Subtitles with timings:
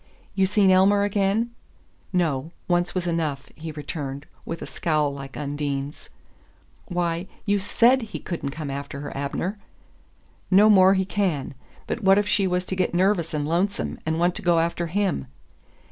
[0.33, 1.51] "You seen Elmer again?"
[2.11, 2.49] "No.
[2.67, 6.09] Once was enough," he returned, with a scowl like Undine's.
[6.87, 9.59] "Why you SAID he couldn't come after her, Abner!"
[10.49, 11.53] "No more he can.
[11.85, 14.87] But what if she was to get nervous and lonesome, and want to go after
[14.87, 15.27] him?"